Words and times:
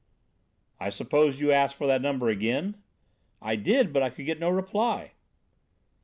"I 0.79 0.89
suppose 0.89 1.39
you 1.39 1.51
asked 1.51 1.75
for 1.75 1.85
the 1.85 1.99
number 1.99 2.29
again?" 2.29 2.81
"I 3.39 3.55
did, 3.55 3.93
but 3.93 4.01
I 4.01 4.09
could 4.09 4.25
get 4.25 4.39
no 4.39 4.49
reply." 4.49 5.11